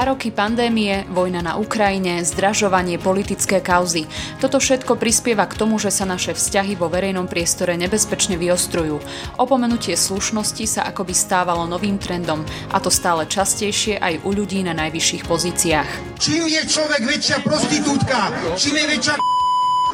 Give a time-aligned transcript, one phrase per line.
[0.00, 4.08] Dva roky pandémie, vojna na Ukrajine, zdražovanie, politické kauzy.
[4.40, 8.96] Toto všetko prispieva k tomu, že sa naše vzťahy vo verejnom priestore nebezpečne vyostrujú.
[9.36, 12.40] Opomenutie slušnosti sa akoby stávalo novým trendom
[12.72, 16.16] a to stále častejšie aj u ľudí na najvyšších pozíciách.
[16.16, 19.39] Čím je človek väčšia prostitútka, čím je väčšia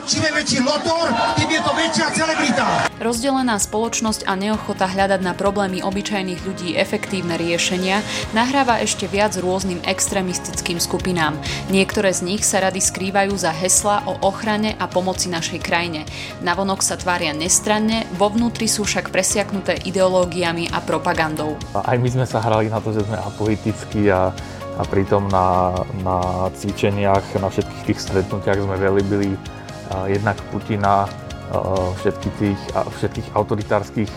[0.06, 2.86] Čím je väčší lotor, tým je to väčšia celebrita.
[3.02, 9.82] Rozdelená spoločnosť a neochota hľadať na problémy obyčajných ľudí efektívne riešenia nahráva ešte viac rôznym
[9.82, 11.34] extrémistickým skupinám.
[11.74, 16.06] Niektoré z nich sa rady skrývajú za hesla o ochrane a pomoci našej krajine.
[16.38, 21.58] Navonok sa tvária nestranne, vo vnútri sú však presiaknuté ideológiami a propagandou.
[21.74, 24.30] Aj my sme sa hrali na to, že sme apolitickí a
[24.76, 25.72] a pritom na,
[26.04, 26.20] na
[26.52, 29.32] cvičeniach, na všetkých tých stretnutiach sme velibili
[30.06, 31.06] jednak Putina,
[32.02, 34.12] všetky tých, všetkých autoritárskych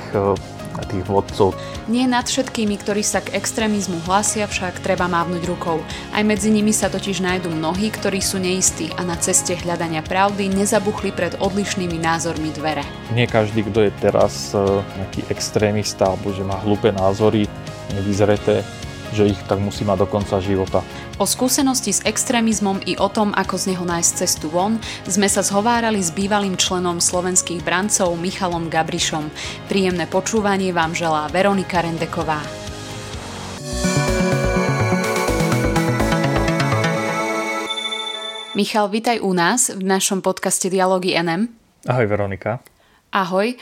[0.80, 1.52] tých vodcov.
[1.92, 5.84] Nie nad všetkými, ktorí sa k extrémizmu hlásia, však treba mávnuť rukou.
[6.16, 10.48] Aj medzi nimi sa totiž nájdú mnohí, ktorí sú neistí a na ceste hľadania pravdy
[10.48, 12.88] nezabuchli pred odlišnými názormi dvere.
[13.12, 14.56] Nie každý, kto je teraz
[14.96, 17.44] nejaký extrémista alebo že má hlúpe názory,
[17.92, 18.64] nevyzreté,
[19.14, 20.86] že ich tak musí mať do konca života.
[21.18, 24.78] O skúsenosti s extrémizmom i o tom, ako z neho nájsť cestu von,
[25.10, 29.30] sme sa zhovárali s bývalým členom slovenských brancov Michalom Gabrišom.
[29.68, 32.42] Príjemné počúvanie vám želá Veronika Rendeková.
[38.60, 41.48] Michal, vitaj u nás v našom podcaste Dialógy NM.
[41.88, 42.60] Ahoj Veronika.
[43.10, 43.56] Ahoj, e,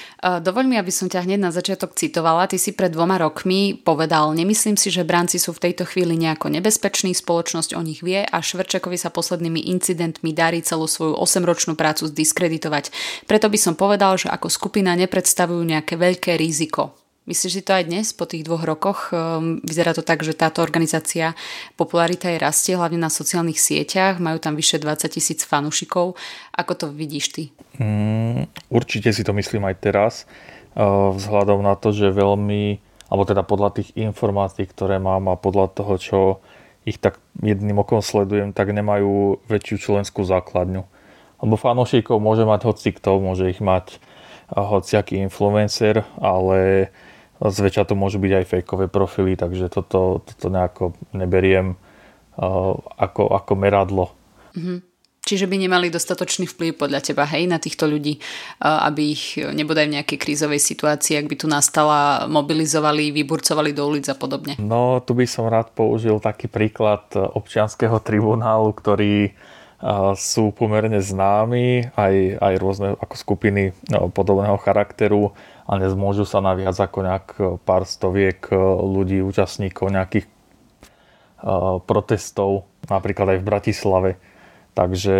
[0.44, 2.52] dovoľ mi, aby som ťa hneď na začiatok citovala.
[2.52, 6.52] Ty si pred dvoma rokmi povedal, nemyslím si, že branci sú v tejto chvíli nejako
[6.52, 12.12] nebezpeční, spoločnosť o nich vie a Švrčekovi sa poslednými incidentmi darí celú svoju 8-ročnú prácu
[12.12, 12.92] zdiskreditovať.
[13.24, 17.07] Preto by som povedal, že ako skupina nepredstavujú nejaké veľké riziko.
[17.28, 19.12] Myslíš si to aj dnes, po tých dvoch rokoch?
[19.12, 21.36] Ehm, vyzerá to tak, že táto organizácia,
[21.76, 26.16] popularita je rastie, hlavne na sociálnych sieťach, majú tam vyše 20 tisíc fanúšikov.
[26.56, 27.44] Ako to vidíš ty?
[27.84, 32.80] Mm, určite si to myslím aj teraz, eh, vzhľadom na to, že veľmi,
[33.12, 36.20] alebo teda podľa tých informácií, ktoré mám a podľa toho, čo
[36.88, 40.88] ich tak jedným okom sledujem, tak nemajú väčšiu členskú základňu.
[41.44, 46.88] Lebo fanúšikov môže mať hoci kto, môže ich mať eh, hociaký influencer, ale
[47.38, 51.78] Zväčša to môžu byť aj fejkové profily, takže toto, toto nejako neberiem
[52.38, 54.06] uh, ako, ako meradlo.
[54.58, 54.80] Mm-hmm.
[55.28, 59.86] Čiže by nemali dostatočný vplyv podľa teba, hej, na týchto ľudí, uh, aby ich nebodaj
[59.86, 64.58] v nejakej krízovej situácii, ak by tu nastala, mobilizovali, vyburcovali do ulic a podobne.
[64.58, 69.36] No, tu by som rád použil taký príklad občianského tribunálu, ktorý
[70.18, 76.56] sú pomerne známi, aj, aj rôzne ako skupiny no, podobného charakteru a nezmôžu sa na
[76.56, 80.32] viac ako nejak e, pár stoviek e, ľudí, účastníkov nejakých e,
[81.84, 84.12] protestov, napríklad aj v Bratislave.
[84.72, 85.16] Takže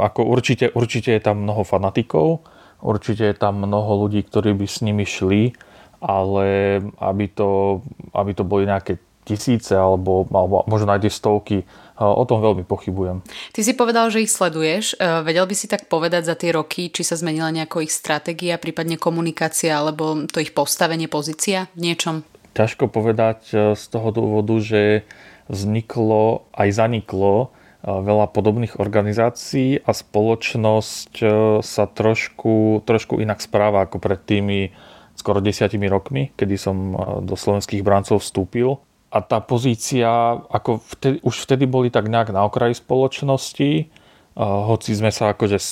[0.00, 2.48] ako určite, určite je tam mnoho fanatikov,
[2.80, 5.52] určite je tam mnoho ľudí, ktorí by s nimi šli,
[6.00, 7.80] ale aby to,
[8.16, 11.58] aby to boli nejaké tisíce alebo, alebo možno aj tie stovky.
[11.94, 13.22] O tom veľmi pochybujem.
[13.54, 14.98] Ty si povedal, že ich sleduješ.
[14.98, 18.58] E, vedel by si tak povedať za tie roky, či sa zmenila nejako ich stratégia,
[18.58, 22.26] prípadne komunikácia alebo to ich postavenie, pozícia v niečom?
[22.58, 25.06] Ťažko povedať e, z toho dôvodu, že
[25.46, 31.12] vzniklo aj zaniklo veľa podobných organizácií a spoločnosť
[31.60, 34.72] sa trošku, trošku inak správa ako pred tými
[35.14, 38.80] skoro desiatimi rokmi, kedy som do slovenských brancov vstúpil
[39.14, 40.10] a tá pozícia,
[40.50, 43.94] ako vtedy, už vtedy boli tak nejak na okraji spoločnosti,
[44.42, 45.62] hoci sme sa akože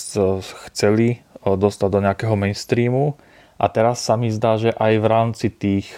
[0.70, 3.18] chceli dostať do nejakého mainstreamu.
[3.58, 5.90] A teraz sa mi zdá, že aj v rámci tých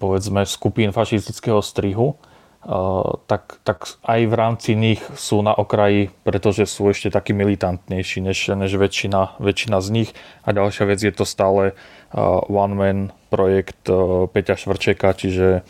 [0.00, 2.16] povedzme skupín fašistického strihu,
[3.28, 8.56] tak, tak aj v rámci nich sú na okraji, pretože sú ešte takí militantnejší než,
[8.56, 10.10] než väčšina, väčšina z nich.
[10.48, 11.76] A ďalšia vec je to stále
[12.46, 13.90] one-man projekt
[14.30, 15.66] Peťa Švrčeka, čiže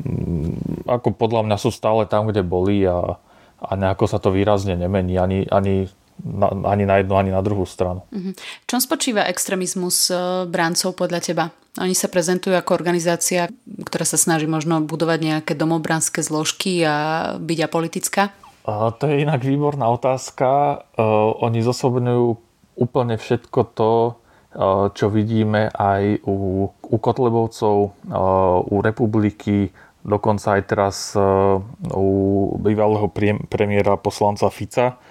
[0.00, 3.20] mm, ako podľa mňa sú stále tam, kde boli a,
[3.60, 5.92] a nejako sa to výrazne nemení ani, ani
[6.24, 8.08] na, ani na jednu, ani na druhú stranu.
[8.08, 8.34] Mm-hmm.
[8.64, 11.44] Čom spočíva extrémizmus e, bráncov podľa teba?
[11.76, 13.52] Oni sa prezentujú ako organizácia,
[13.84, 18.32] ktorá sa snaží možno budovať nejaké domobranské zložky a byť apolitická?
[18.64, 20.80] A to je inak výborná otázka.
[20.96, 22.26] Uh, oni zosobňujú
[22.80, 24.16] úplne všetko to,
[24.96, 27.92] čo vidíme aj u, u Kotlebovcov, uh,
[28.64, 29.68] u Republiky,
[30.00, 30.96] dokonca aj teraz
[31.92, 32.08] u
[32.62, 33.10] bývalého
[33.50, 35.02] premiéra poslanca Fica.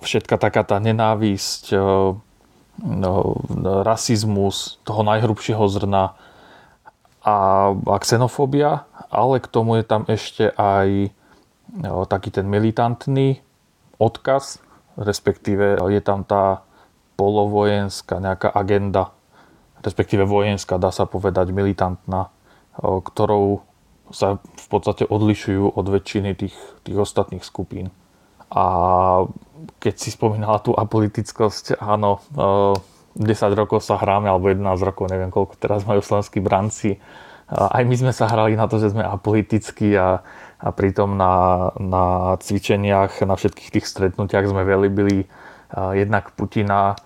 [0.00, 1.76] Všetka taká tá nenávisť,
[2.80, 3.36] No,
[3.84, 6.16] rasizmus toho najhrubšieho zrna
[7.20, 7.36] a,
[7.76, 11.12] a xenofóbia, ale k tomu je tam ešte aj
[12.08, 13.44] taký ten militantný
[14.00, 14.64] odkaz,
[14.96, 16.64] respektíve je tam tá
[17.20, 19.12] polovojenská nejaká agenda,
[19.84, 22.32] respektíve vojenská, dá sa povedať, militantná,
[22.80, 23.60] ktorou
[24.08, 27.92] sa v podstate odlišujú od väčšiny tých, tých ostatných skupín.
[28.48, 28.64] A
[29.78, 33.20] keď si spomínala tú apolitickosť, áno, 10
[33.52, 36.96] rokov sa hráme, alebo 11 rokov, neviem koľko teraz majú slovenskí branci.
[37.52, 40.24] Aj my sme sa hrali na to, že sme apolitickí a,
[40.56, 45.28] a pritom na, na cvičeniach, na všetkých tých stretnutiach sme velibili
[45.94, 46.98] jednak Putina,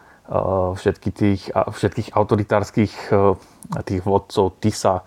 [0.74, 2.92] všetky tých, všetkých autoritárskych
[3.84, 5.04] tých vodcov TISA,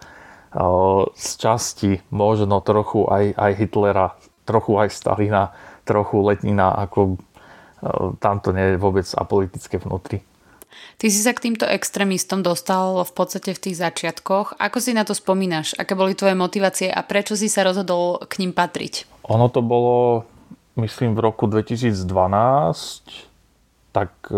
[1.13, 4.07] z časti možno trochu aj, aj Hitlera,
[4.45, 5.51] trochu aj Stalina,
[5.83, 7.17] trochu Letnina, ako
[8.17, 10.21] tamto nie je vôbec apolitické vnútri.
[10.97, 14.57] Ty si sa k týmto extrémistom dostal v podstate v tých začiatkoch.
[14.57, 15.73] Ako si na to spomínaš?
[15.77, 19.05] Aké boli tvoje motivácie a prečo si sa rozhodol k ním patriť?
[19.29, 20.25] Ono to bolo,
[20.77, 22.05] myslím, v roku 2012,
[23.97, 24.37] tak e,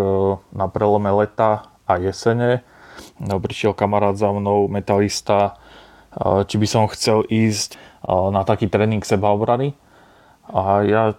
[0.55, 2.63] na prelome leta a jesene
[3.19, 5.59] no, prišiel kamarát za mnou, metalista,
[6.47, 7.77] či by som chcel ísť
[8.07, 9.75] na taký tréning sebaobrany.
[10.49, 11.13] A ja,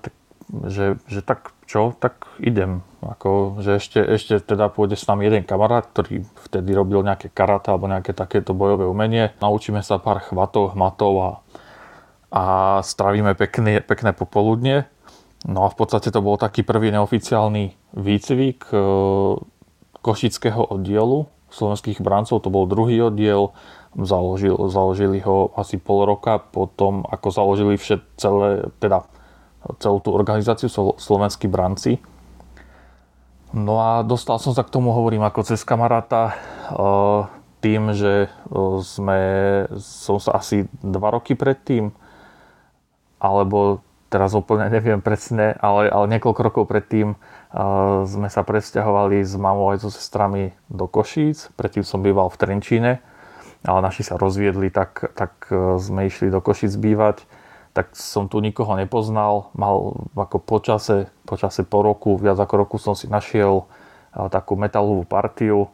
[0.66, 2.82] že, že tak čo, tak idem.
[3.00, 7.70] Ako, že ešte, ešte teda pôjde s nami jeden kamarát, ktorý vtedy robil nejaké karate
[7.70, 9.30] alebo nejaké takéto bojové umenie.
[9.38, 11.30] Naučíme sa pár chvatov, hmatov a,
[12.34, 12.42] a
[12.82, 14.90] stravíme pekné, pekné popoludne.
[15.48, 18.76] No a v podstate to bol taký prvý neoficiálny výcvik e,
[20.04, 22.44] košického oddielu slovenských brancov.
[22.44, 23.56] To bol druhý oddiel
[23.90, 29.02] Založil, založili ho asi pol roka potom, ako založili všet, celé, teda
[29.82, 31.98] celú tú organizáciu Slovenskí branci.
[33.50, 36.38] No a dostal som sa k tomu, hovorím, ako cez kamaráta,
[36.70, 37.20] eh,
[37.58, 39.20] tým, že eh, sme,
[39.82, 41.90] som sa asi dva roky predtým,
[43.18, 49.38] alebo teraz úplne neviem presne, ale, ale niekoľko rokov predtým uh, sme sa presťahovali s
[49.38, 51.54] mamou aj so sestrami do Košíc.
[51.54, 52.92] Predtým som býval v Trenčíne
[53.64, 57.28] ale naši sa rozviedli, tak, tak e, sme išli do Košic bývať.
[57.76, 59.52] Tak som tu nikoho nepoznal.
[59.52, 63.64] Mal ako počase, počase po roku, viac ako roku som si našiel
[64.16, 65.70] e, takú metalovú partiu, e,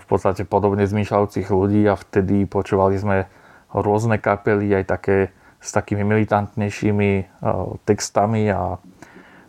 [0.00, 3.28] v podstate podobne zmýšľajúcich ľudí a vtedy počúvali sme
[3.76, 5.16] rôzne kapely, aj také
[5.60, 7.10] s takými militantnejšími
[7.88, 8.78] textami a,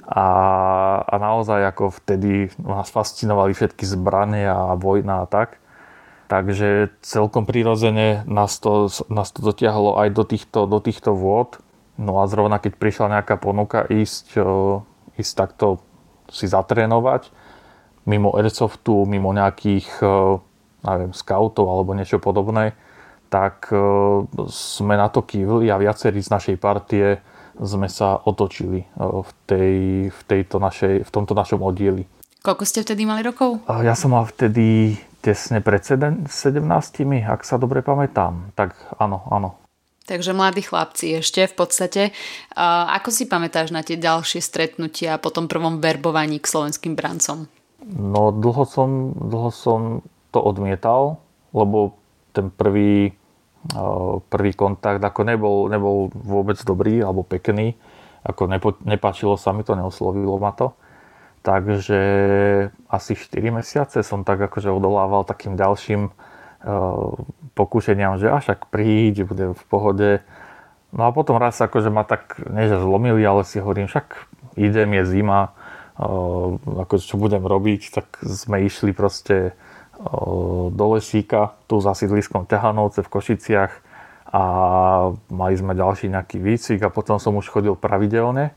[0.07, 0.25] a,
[1.04, 5.62] a naozaj ako vtedy nás fascinovali všetky zbranie a vojna a tak.
[6.27, 11.59] Takže celkom prirodzene nás to, nás to dotiahlo aj do týchto, do týchto vôd.
[11.95, 14.44] No a zrovna keď prišla nejaká ponuka ísť,
[15.15, 15.80] ísť takto
[16.27, 17.31] si zatrénovať,
[18.04, 19.88] mimo Airsoftu, mimo nejakých
[20.83, 22.75] neviem, scoutov alebo niečo podobné,
[23.28, 23.70] tak
[24.48, 27.20] sme na to kývli a viacerí z našej partie
[27.58, 29.78] sme sa otočili v, tej,
[30.14, 32.06] v, tejto našej, v tomto našom oddieli.
[32.46, 33.66] Koľko ste vtedy mali rokov?
[33.68, 36.30] Ja som mal vtedy tesne pred 17,
[37.28, 38.54] ak sa dobre pamätám.
[38.54, 39.58] Tak áno, áno.
[40.08, 42.02] Takže mladí chlapci ešte v podstate.
[42.56, 47.52] Ako si pamätáš na tie ďalšie stretnutia po tom prvom verbovaní k slovenským brancom?
[47.84, 49.80] No dlho som, dlho som
[50.32, 51.20] to odmietal,
[51.52, 52.00] lebo
[52.38, 53.18] ten prvý,
[54.30, 57.73] prvý kontakt ako nebol, nebol vôbec dobrý alebo pekný.
[58.21, 60.78] Ako nepo, nepáčilo sa mi to, neoslovilo ma to.
[61.42, 62.02] Takže
[62.92, 66.12] asi 4 mesiace som tak akože odolával takým ďalším
[67.56, 70.19] pokúšeniam, že až ak príď, bude v pohode.
[70.92, 74.28] No a potom raz akože ma tak, nie zlomili, ale si hovorím, však
[74.59, 75.56] idem, je zima,
[75.97, 79.56] ako čo budem robiť, tak sme išli proste
[80.71, 83.73] do lesíka, tu za sídliskom Ťahanovce v Košiciach
[84.30, 84.44] a
[85.33, 88.54] mali sme ďalší nejaký výcvik a potom som už chodil pravidelne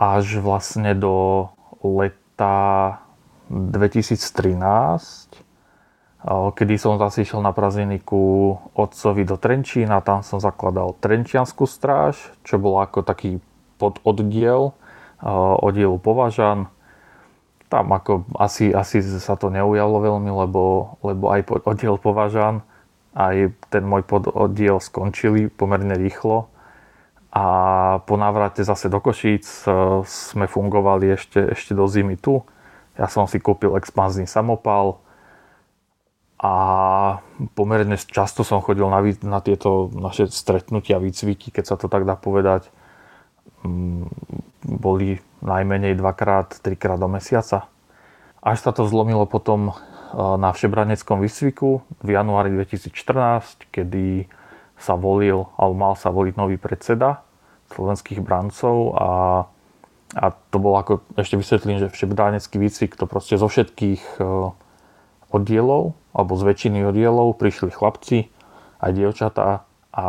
[0.00, 1.48] až vlastne do
[1.84, 2.96] leta
[3.52, 4.16] 2013,
[6.28, 12.16] kedy som zase išiel na prazeniku otcovi do Trenčína, tam som zakladal Trenčianskú stráž,
[12.48, 13.42] čo bol ako taký
[13.76, 14.72] pododdiel
[15.60, 16.72] oddielu Považan.
[17.70, 22.66] Tam ako asi, asi sa to neujalo veľmi, lebo, lebo aj oddiel Považan,
[23.14, 26.50] aj ten môj pododdiel skončili pomerne rýchlo
[27.30, 27.44] a
[28.10, 29.70] po návrate zase do Košíc e,
[30.02, 32.42] sme fungovali ešte, ešte do zimy tu.
[32.98, 34.98] Ja som si kúpil expanzný samopal
[36.42, 36.52] a
[37.54, 42.18] pomerne často som chodil na, na tieto naše stretnutia, výcviky, keď sa to tak dá
[42.18, 42.66] povedať.
[43.62, 44.10] Mm,
[44.66, 47.68] boli najmenej dvakrát, trikrát do mesiaca.
[48.40, 49.74] Až sa to zlomilo potom e,
[50.16, 54.28] na všebraneckom výcviku v januári 2014, kedy
[54.80, 57.20] sa volil, alebo mal sa voliť nový predseda
[57.70, 59.10] slovenských brancov a,
[60.18, 64.50] a to bolo ako, ešte vysvetlím, že všebdánecký výcvik to proste zo všetkých e,
[65.30, 68.32] oddielov, alebo z väčšiny oddielov prišli chlapci,
[68.82, 70.04] aj dievčatá a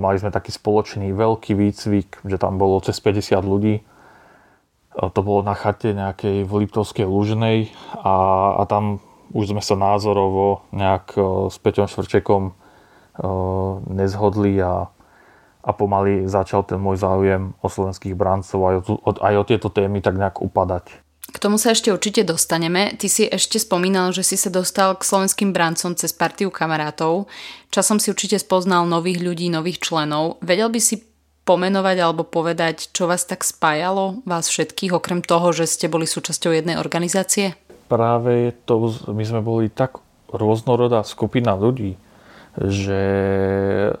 [0.00, 3.84] mali sme taký spoločný veľký výcvik, že tam bolo cez 50 ľudí.
[4.98, 8.98] E, to bolo na chate nejakej v Liptovskej Lužnej a, a tam
[9.30, 12.42] už sme sa názorovo nejak e, s Peťom Švrčekom
[13.90, 14.86] nezhodli a
[15.68, 20.00] a pomaly začal ten môj záujem o slovenských brancov aj o, aj o tieto témy
[20.00, 21.04] tak nejak upadať.
[21.28, 22.96] K tomu sa ešte určite dostaneme.
[22.96, 27.28] Ty si ešte spomínal, že si sa dostal k slovenským brancom cez partiu kamarátov.
[27.68, 30.40] Časom si určite spoznal nových ľudí, nových členov.
[30.40, 31.04] Vedel by si
[31.48, 36.52] pomenovať alebo povedať, čo vás tak spájalo, vás všetkých, okrem toho, že ste boli súčasťou
[36.52, 37.56] jednej organizácie?
[37.88, 41.96] Práve to, my sme boli tak rôznorodá skupina ľudí,
[42.60, 43.02] že
[43.88, 43.92] e,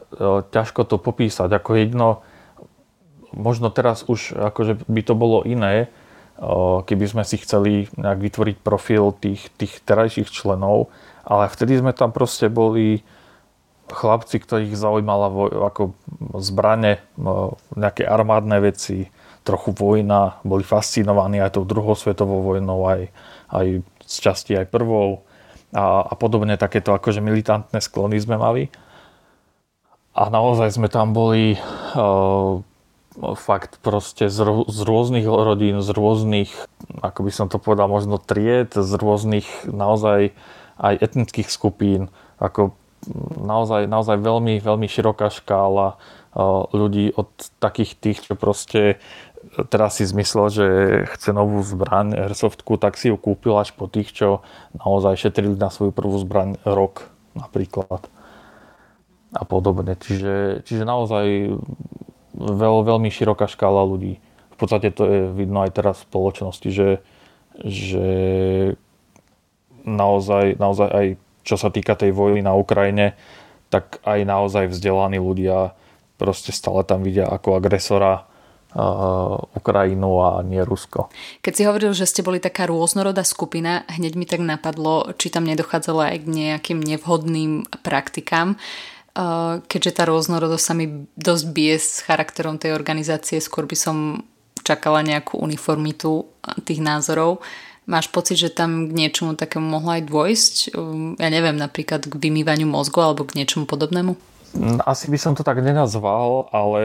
[0.52, 1.48] ťažko to popísať.
[1.48, 2.20] Ako jedno,
[3.32, 5.88] možno teraz už akože by to bolo iné, e,
[6.84, 10.92] keby sme si chceli nejak vytvoriť profil tých, tých terajších členov,
[11.24, 13.00] ale vtedy sme tam proste boli
[13.88, 15.28] chlapci, ktorých zaujímala
[15.72, 15.96] ako
[16.38, 17.00] zbrane, e,
[17.76, 19.08] nejaké armádne veci,
[19.48, 23.08] trochu vojna, boli fascinovaní aj tou druhou svetovou vojnou, aj,
[23.48, 23.66] aj
[24.04, 25.24] z časti aj prvou
[25.72, 28.68] a, a podobne takéto akože militantné sklony sme mali.
[30.12, 32.60] A naozaj sme tam boli uh,
[33.38, 36.50] fakt proste z, z rôznych rodín, z rôznych,
[37.00, 40.34] ako by som to povedal, možno tried, z rôznych naozaj
[40.78, 42.74] aj etnických skupín, ako
[43.40, 49.00] naozaj, naozaj veľmi, veľmi široká škála uh, ľudí od takých tých, čo proste
[49.70, 50.66] teraz si zmyslel, že
[51.16, 54.44] chce novú zbraň airsoftku, tak si ju kúpil až po tých, čo
[54.76, 58.10] naozaj šetrili na svoju prvú zbraň rok napríklad
[59.32, 59.94] a podobne.
[59.94, 61.54] Čiže, čiže naozaj
[62.34, 64.18] veľ, veľmi široká škála ľudí.
[64.54, 66.90] V podstate to je vidno aj teraz v spoločnosti, že,
[67.62, 68.08] že
[69.86, 71.06] naozaj, naozaj aj
[71.48, 73.16] čo sa týka tej vojny na Ukrajine,
[73.72, 75.72] tak aj naozaj vzdelaní ľudia
[76.20, 78.28] proste stále tam vidia ako agresora
[79.56, 81.08] Ukrajinu a nie Rusko.
[81.40, 85.48] Keď si hovoril, že ste boli taká rôznorodá skupina, hneď mi tak napadlo, či tam
[85.48, 88.60] nedochádzalo aj k nejakým nevhodným praktikám,
[89.64, 93.96] keďže tá rôznorodosť sa mi dosť bije s charakterom tej organizácie, skôr by som
[94.60, 96.28] čakala nejakú uniformitu
[96.68, 97.40] tých názorov.
[97.88, 100.54] Máš pocit, že tam k niečomu takému mohlo aj dôjsť?
[101.16, 104.12] Ja neviem, napríklad k vymývaniu mozgu alebo k niečomu podobnému?
[104.84, 106.82] Asi by som to tak nenazval, ale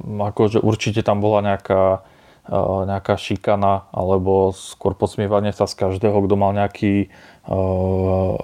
[0.00, 2.00] akože určite tam bola nejaká,
[2.48, 2.56] e,
[2.88, 7.12] nejaká šikana alebo skôr podsmievanie sa z každého, kto mal nejaký
[7.44, 8.36] uh,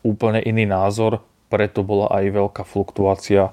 [0.00, 1.20] úplne iný názor.
[1.52, 3.52] Preto bola aj veľká fluktuácia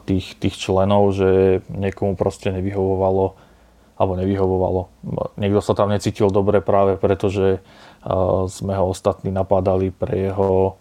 [0.00, 3.36] tých, tých členov, že niekomu proste nevyhovovalo
[3.96, 4.82] alebo nevyhovovalo.
[5.40, 10.76] Niekto sa tam necítil dobre práve preto, že uh, sme ho ostatní napádali pre jeho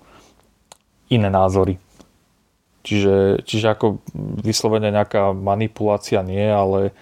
[1.07, 1.79] iné názory.
[2.85, 4.03] Čiže, čiže ako
[4.45, 6.93] vyslovene nejaká manipulácia nie, ale,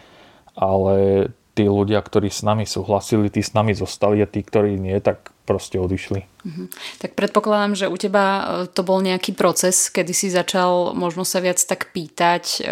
[0.56, 4.96] ale tí ľudia, ktorí s nami súhlasili, tí s nami zostali a tí, ktorí nie,
[5.04, 6.24] tak proste odišli.
[6.48, 6.64] Mhm.
[7.04, 8.42] Tak predpokladám, že u teba e,
[8.72, 12.72] to bol nejaký proces, kedy si začal možno sa viac tak pýtať, e,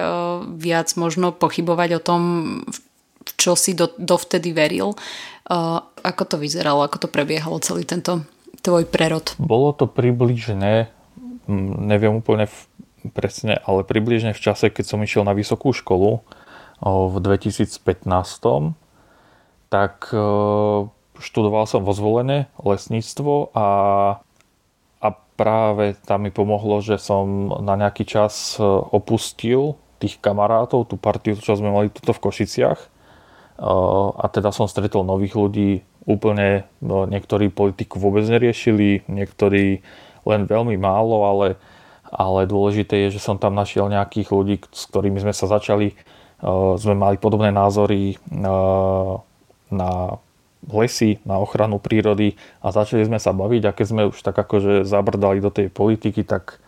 [0.55, 2.21] viac možno pochybovať o tom,
[3.37, 4.93] čo si do, dovtedy veril.
[4.93, 4.97] E,
[6.01, 8.25] ako to vyzeralo, ako to prebiehalo celý tento
[8.61, 9.33] tvoj prerod?
[9.41, 10.89] Bolo to približne,
[11.81, 12.57] neviem úplne v
[13.09, 16.21] presne, ale približne v čase, keď som išiel na vysokú školu
[16.85, 17.81] v 2015,
[19.73, 20.13] tak
[21.17, 23.67] študoval som vo zvolenie lesníctvo a,
[25.01, 28.61] a práve tam mi pomohlo, že som na nejaký čas
[28.93, 32.90] opustil tých kamarátov, tú partiu, čo sme mali tuto v Košiciach
[34.17, 39.85] a teda som stretol nových ľudí, úplne no, niektorí politiku vôbec neriešili, niektorí
[40.25, 41.47] len veľmi málo, ale
[42.11, 45.95] ale dôležité je, že som tam našiel nejakých ľudí, s ktorými sme sa začali,
[46.75, 48.19] sme mali podobné názory
[49.71, 50.19] na
[50.67, 54.83] lesy, na ochranu prírody a začali sme sa baviť a keď sme už tak akože
[54.83, 56.59] zabrdali do tej politiky, tak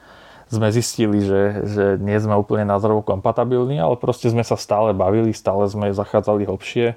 [0.53, 5.33] sme zistili, že, že nie sme úplne názorovo kompatibilní, ale proste sme sa stále bavili,
[5.33, 6.93] stále sme zachádzali hlbšie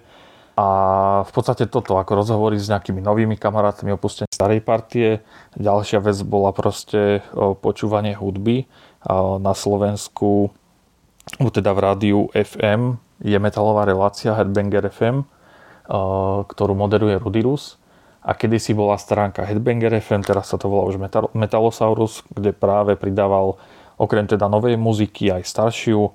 [0.57, 0.69] a
[1.29, 5.21] v podstate toto, ako rozhovory s nejakými novými kamarátmi, opustenie starej partie.
[5.61, 7.21] Ďalšia vec bola proste
[7.61, 8.65] počúvanie hudby.
[9.45, 10.49] Na Slovensku,
[11.37, 15.29] teda v rádiu FM, je metalová relácia Headbanger FM,
[16.49, 17.77] ktorú moderuje Rudirus.
[18.27, 20.99] A kedysi bola stránka Headbanger FM, teraz sa to volá už
[21.31, 23.55] Metalosaurus, kde práve pridával
[23.97, 26.11] okrem teda novej muziky aj staršiu,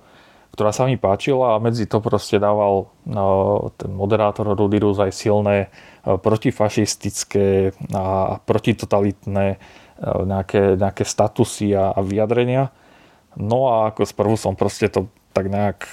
[0.51, 5.71] ktorá sa mi páčila a medzi to proste dával no, ten moderátor Rudy aj silné
[6.03, 9.55] protifašistické a protitotalitné
[10.03, 12.75] nejaké, nejaké statusy a, a vyjadrenia.
[13.39, 15.87] No a ako sprvu som proste to tak nejak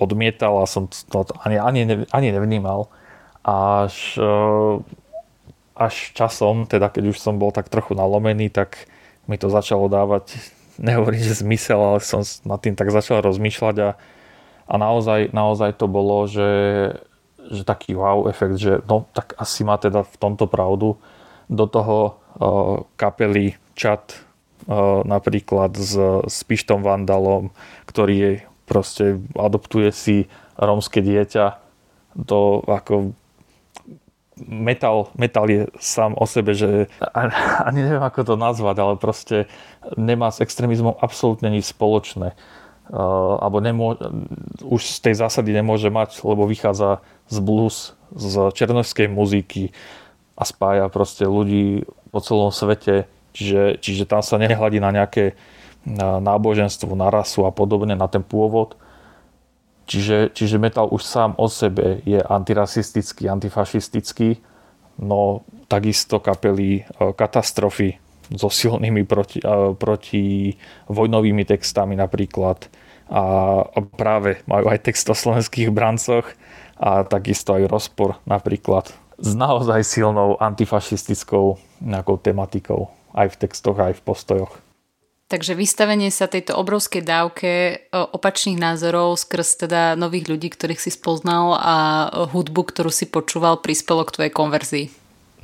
[0.00, 2.88] odmietal a som to ani, ani, ani nevnímal.
[3.44, 4.16] Až,
[5.78, 8.90] až časom, teda keď už som bol tak trochu nalomený, tak
[9.30, 10.34] mi to začalo dávať,
[10.82, 13.90] nehovorím, že zmysel, ale som nad tým tak začal rozmýšľať a,
[14.66, 16.50] a naozaj, naozaj to bolo, že,
[17.48, 20.98] že taký wow efekt, že no tak asi má teda v tomto pravdu.
[21.48, 24.20] Do toho uh, kapely Chat
[24.68, 25.96] uh, napríklad s,
[26.28, 27.48] s Pištom Vandalom,
[27.88, 30.16] ktorý proste adoptuje si
[30.60, 31.56] rómske dieťa
[32.18, 33.16] do ako
[34.46, 36.86] metal, metal je sám o sebe, že
[37.64, 39.50] ani neviem ako to nazvať, ale proste
[39.98, 42.38] nemá s extrémizmom absolútne nič spoločné.
[42.88, 44.00] Uh, alebo nemô-
[44.64, 49.76] už z tej zásady nemôže mať, lebo vychádza z blues, z černovskej muziky
[50.32, 53.04] a spája proste ľudí po celom svete,
[53.36, 55.36] čiže, čiže tam sa nehľadí na nejaké
[55.98, 58.76] náboženstvo, na rasu a podobne, na ten pôvod.
[59.88, 64.36] Čiže, čiže metal už sám o sebe je antirasistický, antifašistický,
[65.00, 67.96] no takisto kapely e, katastrofy
[68.28, 70.52] so silnými proti, e, proti
[70.92, 72.68] vojnovými textami napríklad
[73.08, 73.64] a
[73.96, 76.28] práve majú aj text o slovenských brancoch
[76.76, 83.98] a takisto aj rozpor napríklad s naozaj silnou antifašistickou nejakou tematikou aj v textoch, aj
[83.98, 84.52] v postojoch.
[85.28, 90.88] Takže vystavenie sa tejto obrovskej dávke e, opačných názorov skrz teda nových ľudí, ktorých si
[90.88, 91.76] spoznal a
[92.32, 94.86] hudbu, ktorú si počúval, prispelo k tvojej konverzii.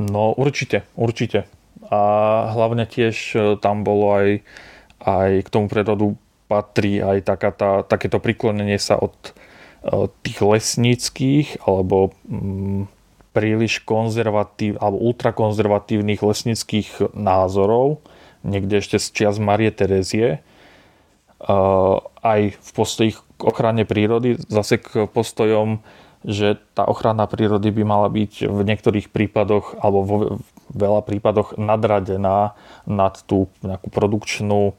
[0.01, 1.45] No určite, určite.
[1.93, 2.01] A
[2.57, 4.29] hlavne tiež e, tam bolo aj,
[5.05, 6.17] aj k tomu prerodu
[6.49, 9.13] patrí aj taká tá, takéto priklonenie sa od,
[9.85, 12.89] e, tých lesníckých alebo mm,
[13.37, 18.01] príliš konzervatív alebo ultrakonzervatívnych lesnických názorov,
[18.45, 20.45] niekde ešte z čias Marie Terezie,
[22.25, 25.85] aj v postoji k ochrane prírody, zase k postojom,
[26.25, 30.17] že tá ochrana prírody by mala byť v niektorých prípadoch alebo vo
[30.73, 32.57] veľa prípadoch nadradená
[32.89, 34.73] nad tú nejakú produkčnú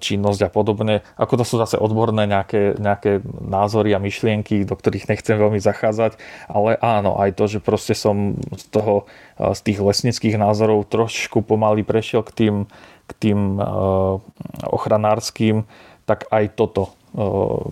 [0.00, 1.04] činnosť a podobne.
[1.20, 6.16] Ako to sú zase odborné nejaké, nejaké názory a myšlienky, do ktorých nechcem veľmi zachádzať,
[6.48, 9.04] ale áno, aj to, že proste som z toho
[9.36, 12.54] z tých lesnických názorov trošku pomaly prešiel k tým,
[13.08, 13.60] k tým
[14.64, 15.64] ochranárským,
[16.04, 16.96] tak aj toto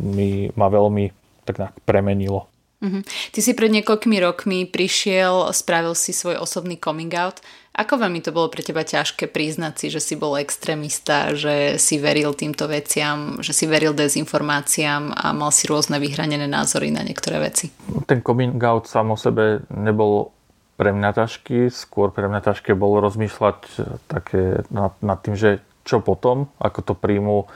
[0.00, 1.12] mi ma veľmi
[1.48, 2.50] tak premenilo.
[2.78, 3.02] Uh-huh.
[3.34, 7.42] Ty si pred niekoľkými rokmi prišiel, spravil si svoj osobný coming out.
[7.78, 11.98] Ako veľmi to bolo pre teba ťažké priznať si, že si bol extrémista, že si
[11.98, 17.38] veril týmto veciam, že si veril dezinformáciám a mal si rôzne vyhranené názory na niektoré
[17.38, 17.70] veci?
[18.10, 20.34] Ten coming out sám o sebe nebol
[20.78, 23.58] pre mňa ťažký, skôr pre mňa ťažké bolo rozmýšľať
[24.06, 27.50] také nad, nad tým, že čo potom, ako to príjmu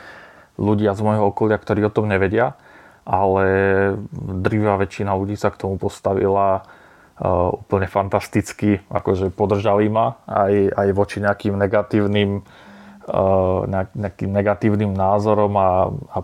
[0.58, 2.58] ľudia z môjho okolia, ktorí o tom nevedia.
[3.02, 3.46] Ale
[4.14, 10.88] drivá väčšina ľudí sa k tomu postavila uh, úplne fantasticky, akože podržali ma aj, aj
[10.94, 12.46] voči nejakým negatívnym,
[13.10, 13.66] uh,
[13.98, 16.18] nejakým negatívnym názorom a, a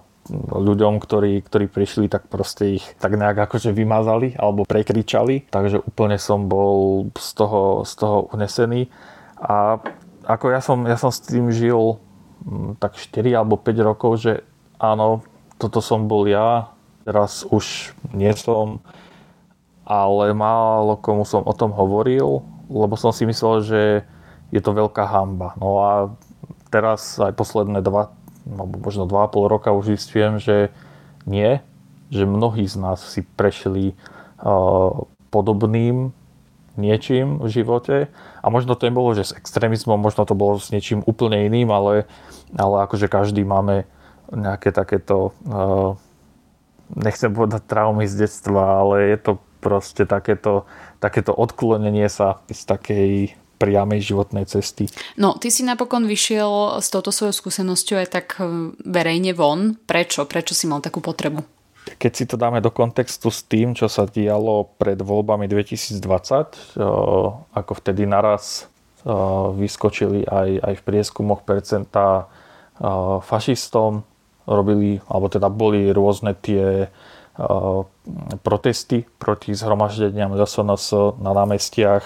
[0.53, 5.49] ľuďom, ktorí, ktorí prišli, tak proste ich tak nejak akože vymazali alebo prekričali.
[5.49, 8.93] Takže úplne som bol z toho, z toho unesený.
[9.41, 9.81] A
[10.29, 11.97] ako ja som, ja som s tým žil
[12.45, 14.45] mm, tak 4 alebo 5 rokov, že
[14.77, 15.25] áno,
[15.59, 16.71] toto som bol ja,
[17.03, 18.79] teraz už nie som,
[19.89, 23.83] ale málo komu som o tom hovoril, lebo som si myslel, že
[24.55, 25.57] je to veľká hamba.
[25.59, 25.91] No a
[26.69, 28.13] teraz aj posledné dva,
[28.49, 30.73] alebo možno 2,5 roka už zistujem, že
[31.29, 31.61] nie,
[32.09, 33.93] že mnohí z nás si prešli
[34.41, 36.13] uh, podobným
[36.79, 37.97] niečím v živote
[38.41, 42.07] a možno to nebolo, že s extrémizmom, možno to bolo s niečím úplne iným, ale,
[42.55, 43.85] ale akože každý máme
[44.33, 45.97] nejaké takéto uh,
[46.97, 50.65] nechcem povedať traumy z detstva, ale je to proste takéto,
[51.03, 53.13] takéto odklonenie sa z takej
[53.59, 54.87] priamej životnej cesty.
[55.19, 59.75] No, ty si napokon vyšiel s touto svojou skúsenosťou aj tak e, verejne von.
[59.75, 60.31] Prečo?
[60.31, 61.43] Prečo si mal takú potrebu?
[61.99, 66.87] Keď si to dáme do kontextu s tým, čo sa dialo pred voľbami 2020, e,
[67.51, 68.71] ako vtedy naraz
[69.55, 72.29] vyskočili aj, aj v prieskumoch percentá
[73.25, 74.05] fašistom,
[74.49, 76.89] robili, alebo teda boli rôzne tie
[78.43, 82.03] protesty proti zhromaždeniam SNS na námestiach,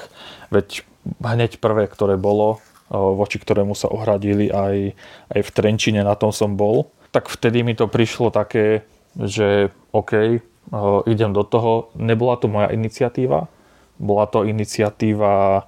[0.52, 0.85] veď
[1.22, 2.61] hneď prvé, ktoré bolo,
[2.92, 4.92] voči ktorému sa ohradili aj,
[5.33, 6.92] aj v Trenčine, na tom som bol.
[7.16, 8.85] Tak vtedy mi to prišlo také,
[9.16, 10.44] že OK,
[11.09, 11.88] idem do toho.
[11.96, 13.48] Nebola to moja iniciatíva,
[13.96, 15.64] bola to iniciatíva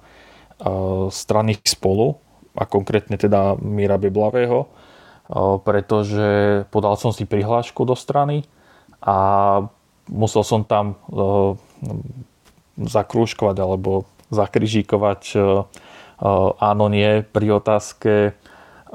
[1.09, 2.21] strany spolu
[2.53, 4.69] a konkrétne teda Míra Beblavého,
[5.65, 8.45] pretože podal som si prihlášku do strany
[9.01, 9.65] a
[10.05, 11.01] musel som tam
[12.77, 15.21] zakrúškovať alebo zakrižíkovať
[16.61, 18.37] áno, nie pri otázke,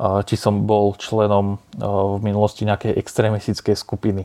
[0.01, 4.25] či som bol členom v minulosti nejakej extrémistickej skupiny.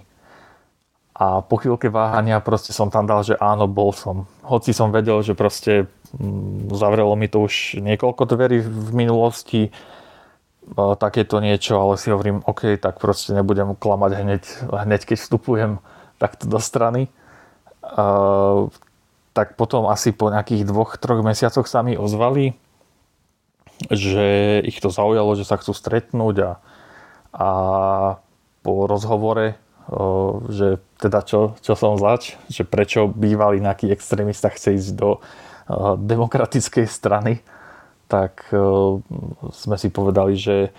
[1.15, 4.27] A po chvíľke váhania proste som tam dal, že áno, bol som.
[4.43, 5.87] Hoci som vedel, že proste
[6.19, 9.71] mm, zavrelo mi to už niekoľko dverí v minulosti,
[10.73, 15.71] takéto niečo, ale si hovorím, OK, tak proste nebudem klamať hneď, hneď keď vstupujem
[16.17, 17.11] takto do strany.
[17.85, 18.73] Uh,
[19.37, 22.57] tak potom asi po nejakých dvoch, troch mesiacoch sa mi ozvali,
[23.91, 26.51] že ich to zaujalo, že sa chcú stretnúť a,
[27.35, 27.49] a
[28.63, 29.59] po rozhovore
[30.49, 35.21] že teda čo, čo som zač, že prečo bývalý nejaký extrémista chce ísť do
[36.01, 37.45] demokratickej strany,
[38.05, 38.47] tak
[39.51, 40.69] sme si povedali, že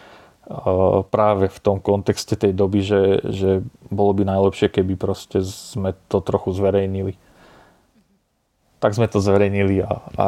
[1.11, 3.51] práve v tom kontexte tej doby, že, že
[3.91, 7.19] bolo by najlepšie, keby proste sme to trochu zverejnili.
[8.79, 10.27] Tak sme to zverejnili a, a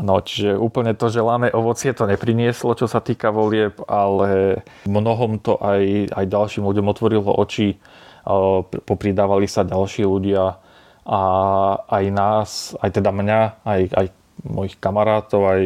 [0.00, 5.58] No, čiže úplne to želané ovocie to neprinieslo, čo sa týka volieb, ale mnohom to
[5.60, 7.76] aj, aj ďalším ľuďom otvorilo oči,
[8.86, 10.56] popridávali sa ďalší ľudia
[11.02, 11.22] a
[11.92, 14.06] aj nás, aj teda mňa, aj, aj
[14.46, 15.62] mojich kamarátov, aj,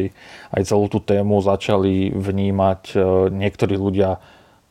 [0.53, 2.97] aj celú tú tému začali vnímať e,
[3.33, 4.21] niektorí ľudia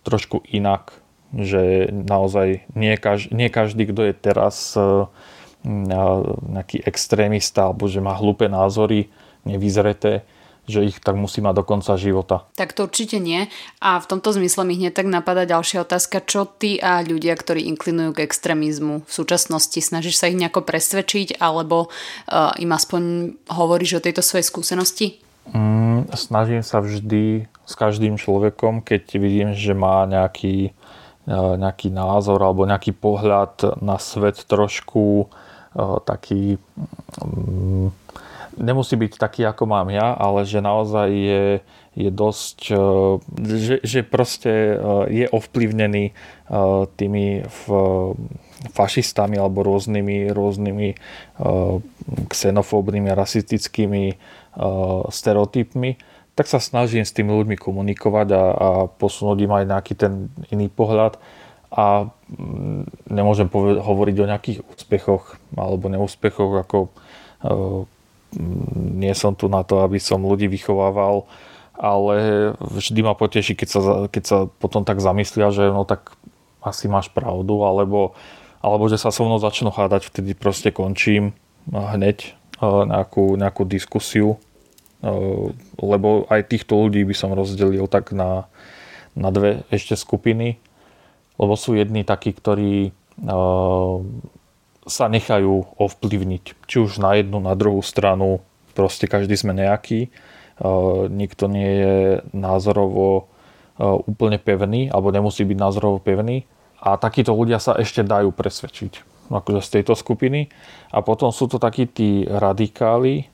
[0.06, 0.94] trošku inak,
[1.34, 5.10] že naozaj nie, každý, nie každý, kto je teraz e,
[5.66, 9.10] nejaký extrémista alebo že má hlúpe názory,
[9.42, 10.22] nevyzreté,
[10.66, 12.44] že ich tak musí mať do konca života.
[12.58, 13.46] Tak to určite nie.
[13.78, 16.26] A v tomto zmysle mi hneď tak napadá ďalšia otázka.
[16.26, 21.38] Čo ty a ľudia, ktorí inklinujú k extrémizmu v súčasnosti, snažíš sa ich nejako presvedčiť
[21.38, 23.02] alebo uh, im aspoň
[23.46, 25.22] hovoríš o tejto svojej skúsenosti?
[25.54, 30.74] Mm, snažím sa vždy s každým človekom, keď vidím, že má nejaký,
[31.30, 36.58] uh, nejaký názor alebo nejaký pohľad na svet trošku uh, taký
[37.22, 37.94] um,
[38.56, 41.44] nemusí byť taký, ako mám ja, ale že naozaj je,
[41.96, 42.76] je dosť, e,
[43.56, 44.74] že, že proste e,
[45.12, 46.12] je ovplyvnený e,
[46.96, 47.44] tými
[48.72, 50.88] fašistami alebo rôznymi, rôznymi
[52.32, 54.16] xenofóbnymi rasistickými
[55.12, 55.90] stereotypmi,
[56.32, 60.72] tak sa snažím s tými ľuďmi komunikovať a, a posunúť im aj nejaký ten iný
[60.72, 61.20] pohľad
[61.68, 66.88] a mm, nemôžem poved- hovoriť o nejakých úspechoch alebo neúspechoch ako
[68.76, 71.28] nie som tu na to, aby som ľudí vychovával,
[71.76, 76.16] ale vždy ma poteší, keď sa, keď sa potom tak zamyslia, že no tak
[76.64, 78.16] asi máš pravdu, alebo,
[78.64, 81.36] alebo že sa so mnou začnú hádať, vtedy proste končím
[81.70, 84.40] hneď nejakú, nejakú diskusiu,
[85.76, 88.48] lebo aj týchto ľudí by som rozdelil tak na,
[89.12, 90.56] na dve ešte skupiny,
[91.36, 92.96] lebo sú jedni takí, ktorí
[94.86, 96.70] sa nechajú ovplyvniť.
[96.70, 98.40] Či už na jednu, na druhú stranu.
[98.72, 100.06] Proste každý sme nejaký.
[100.06, 100.08] E,
[101.10, 101.96] nikto nie je
[102.30, 103.22] názorovo e,
[103.82, 106.46] úplne pevný, alebo nemusí byť názorovo pevný.
[106.78, 110.54] A takíto ľudia sa ešte dajú presvedčiť akože z tejto skupiny.
[110.94, 113.24] A potom sú to takí tí radikáli, e,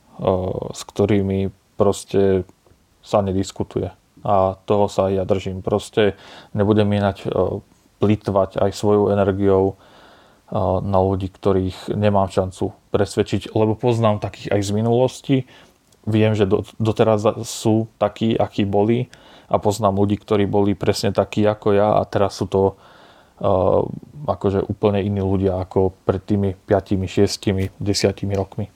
[0.72, 2.48] s ktorými proste
[3.04, 3.92] sa nediskutuje.
[4.24, 5.60] A toho sa ja držím.
[5.60, 6.16] Proste
[6.56, 7.26] nebudem minať
[7.98, 9.74] plitvať aj svojou energiou
[10.84, 15.36] na ľudí, ktorých nemám šancu presvedčiť, lebo poznám takých aj z minulosti.
[16.04, 16.44] Viem, že
[16.76, 19.08] doteraz sú takí, akí boli
[19.48, 22.76] a poznám ľudí, ktorí boli presne takí ako ja a teraz sú to
[23.40, 23.80] uh,
[24.28, 28.68] akože úplne iní ľudia ako pred tými 5, 6, 10 rokmi.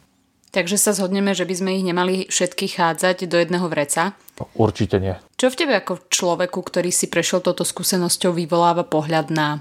[0.57, 4.17] Takže sa zhodneme, že by sme ich nemali všetky chádzať do jedného vreca?
[4.57, 5.13] Určite nie.
[5.37, 9.61] Čo v tebe ako človeku, ktorý si prešiel touto skúsenosťou, vyvoláva pohľad na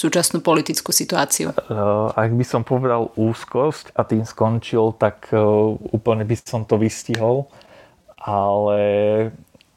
[0.00, 1.52] súčasnú politickú situáciu?
[1.52, 5.40] Eh, ak by som povedal úzkosť a tým skončil, tak eh,
[5.92, 7.52] úplne by som to vystihol.
[8.20, 8.80] Ale,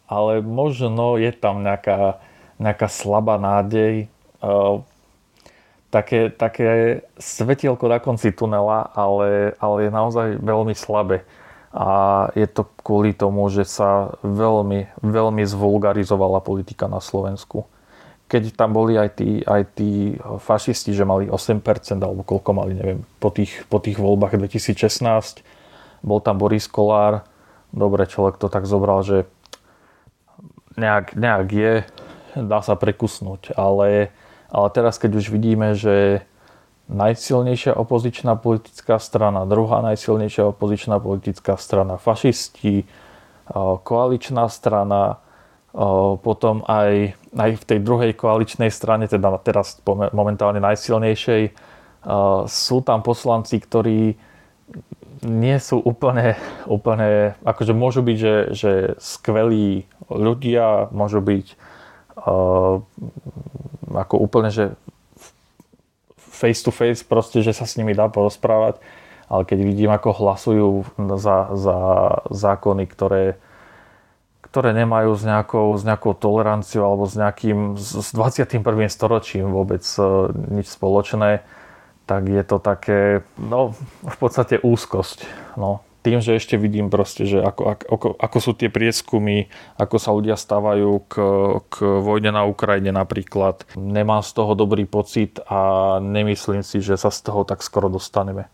[0.08, 2.20] ale možno je tam nejaká,
[2.60, 4.08] nejaká slabá nádej,
[4.40, 4.76] eh,
[5.92, 11.28] také, také svetielko na konci tunela, ale, ale je naozaj veľmi slabé.
[11.74, 17.66] A je to kvôli tomu, že sa veľmi, veľmi zvulgarizovala politika na Slovensku
[18.28, 21.64] keď tam boli aj tí, aj tí fašisti, že mali 8%
[22.02, 25.46] alebo koľko mali, neviem, po tých, po tých voľbách 2016,
[26.04, 27.24] bol tam Boris Kolár,
[27.72, 29.30] dobre, človek to tak zobral, že
[30.76, 31.74] nejak, nejak je,
[32.38, 34.10] dá sa prekusnúť, ale,
[34.50, 36.26] ale teraz keď už vidíme, že
[36.92, 42.84] najsilnejšia opozičná politická strana, druhá najsilnejšia opozičná politická strana, fašisti,
[43.84, 45.24] koaličná strana,
[46.22, 49.82] potom aj, aj v tej druhej koaličnej strane, teda teraz
[50.14, 51.54] momentálne najsilnejšej,
[52.46, 54.18] sú tam poslanci, ktorí
[55.24, 56.36] nie sú úplne,
[56.68, 61.46] úplne akože môžu byť, že, že skvelí ľudia, môžu byť
[62.20, 62.84] uh,
[63.94, 64.76] ako úplne, že
[66.18, 68.84] face to face proste, že sa s nimi dá porozprávať,
[69.32, 70.70] ale keď vidím, ako hlasujú
[71.16, 71.78] za, za
[72.28, 73.40] zákony, ktoré,
[74.54, 78.62] ktoré nemajú s nejakou, s nejakou toleranciou alebo s nejakým, s 21.
[78.86, 81.42] storočím vôbec uh, nič spoločné,
[82.06, 83.74] tak je to také, no
[84.06, 85.26] v podstate úzkosť.
[85.58, 85.82] No.
[86.06, 90.38] Tým, že ešte vidím proste, že ako, ako, ako sú tie prieskumy, ako sa ľudia
[90.38, 91.14] stávajú k,
[91.74, 93.66] k vojne na Ukrajine napríklad.
[93.74, 98.52] Nemám z toho dobrý pocit a nemyslím si, že sa z toho tak skoro dostaneme.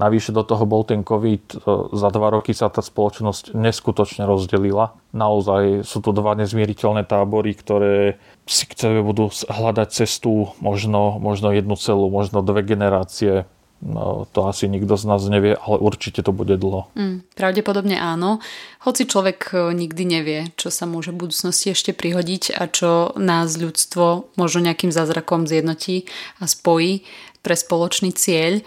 [0.00, 1.44] Navyše do toho bol ten COVID.
[1.52, 1.56] E,
[1.92, 4.96] za dva roky sa tá spoločnosť neskutočne rozdelila.
[5.12, 8.16] Naozaj sú to dva nezmieriteľné tábory, ktoré
[8.48, 13.44] si k sebe budú hľadať cestu možno, možno jednu celú, možno dve generácie.
[13.82, 16.86] No, to asi nikto z nás nevie, ale určite to bude dlho.
[16.94, 18.38] Mm, pravdepodobne áno.
[18.86, 23.58] Hoci človek e, nikdy nevie, čo sa môže v budúcnosti ešte prihodiť a čo nás
[23.58, 26.06] ľudstvo možno nejakým zázrakom zjednotí
[26.38, 27.02] a spojí
[27.42, 28.62] pre spoločný cieľ.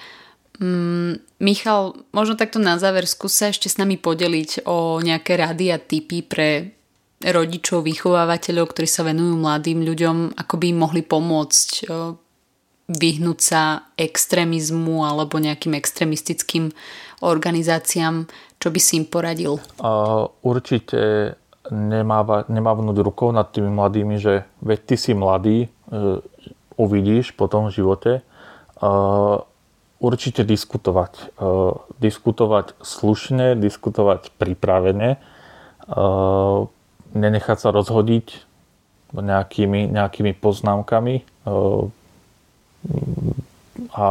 [0.55, 5.77] Mm, Michal, možno takto na záver skúsa ešte s nami podeliť o nejaké rady a
[5.81, 6.71] typy pre
[7.19, 11.69] rodičov, vychovávateľov, ktorí sa venujú mladým ľuďom, ako by im mohli pomôcť
[12.85, 16.69] vyhnúť sa extrémizmu alebo nejakým extrémistickým
[17.25, 18.29] organizáciám.
[18.61, 19.57] Čo by si im poradil?
[19.81, 21.33] Uh, určite
[21.73, 26.21] nemávnuť rukou nad tými mladými, že veď ty si mladý, uh,
[26.77, 28.11] uvidíš potom v živote.
[28.77, 29.41] Uh,
[29.99, 31.13] určite diskutovať.
[31.15, 31.45] E,
[32.03, 35.19] diskutovať slušne, diskutovať pripravene, e,
[37.15, 38.27] nenechať sa rozhodiť
[39.15, 41.23] nejakými, nejakými poznámkami e,
[43.95, 44.09] a,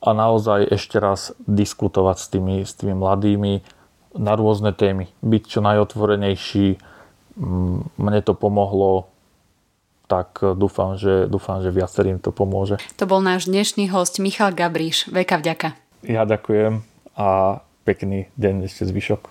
[0.00, 3.60] a naozaj ešte raz diskutovať s tými, s tými mladými
[4.16, 5.12] na rôzne témy.
[5.22, 6.82] Byť čo najotvorenejší.
[7.94, 9.09] Mne to pomohlo
[10.10, 12.82] tak e, dúfam, že, dúfam, že viacerým to pomôže.
[12.98, 15.06] To bol náš dnešný host Michal Gabríš.
[15.06, 15.78] Veka vďaka.
[16.02, 16.82] Ja ďakujem
[17.14, 19.22] a pekný deň ešte zvyšok.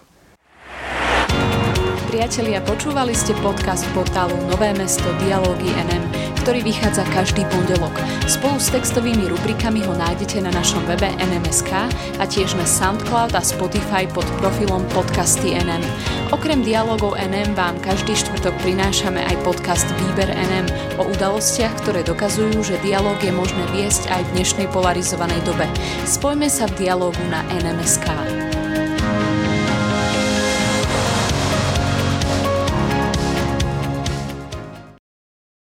[2.09, 6.08] Priatelia, počúvali ste podcast portálu Nové mesto Dialógy NM,
[6.49, 7.93] ktorý vychádza každý pondelok.
[8.25, 11.69] Spolu s textovými rubrikami ho nájdete na našom webe NMSK
[12.17, 15.85] a tiež na Soundcloud a Spotify pod profilom Podcasty NM.
[16.33, 22.65] Okrem dialogov NM vám každý štvrtok prinášame aj podcast Výber NM o udalostiach, ktoré dokazujú,
[22.65, 25.69] že dialog je možné viesť aj v dnešnej polarizovanej dobe.
[26.09, 28.48] Spojme sa v dialogu na NMSK.